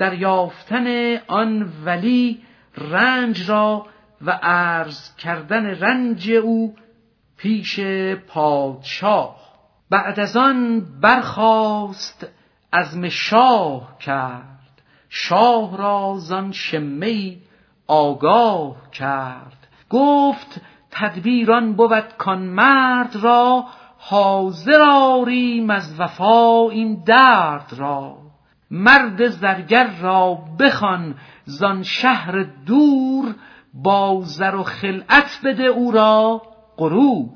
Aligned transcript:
در 0.00 0.14
یافتن 0.14 1.16
آن 1.26 1.72
ولی 1.84 2.42
رنج 2.78 3.50
را 3.50 3.86
و 4.22 4.30
عرض 4.42 5.16
کردن 5.16 5.66
رنج 5.66 6.30
او 6.30 6.74
پیش 7.36 7.80
پادشاه. 8.28 9.36
بعد 9.90 10.20
از 10.20 10.36
آن 10.36 10.86
برخاست 11.00 12.26
از 12.72 13.04
شاه 13.04 13.98
کرد. 13.98 14.82
شاه 15.08 15.76
را 15.76 16.14
زان 16.18 16.52
شمه 16.52 17.36
آگاه 17.86 18.90
کرد. 18.90 19.66
گفت 19.90 20.60
تدبیران 20.90 21.72
بود 21.72 22.16
کان 22.18 22.42
مرد 22.42 23.16
را 23.16 23.64
حاضر 23.98 24.82
آریم 24.90 25.70
از 25.70 26.00
وفا 26.00 26.70
این 26.70 27.02
درد 27.04 27.74
را. 27.76 28.29
مرد 28.70 29.26
زرگر 29.26 29.90
را 30.00 30.38
بخوان 30.58 31.14
زان 31.44 31.82
شهر 31.82 32.42
دور 32.66 33.34
با 33.74 34.20
زر 34.24 34.54
و 34.54 34.62
خلعت 34.62 35.40
بده 35.44 35.64
او 35.64 35.90
را 35.90 36.42
غرور. 36.76 37.28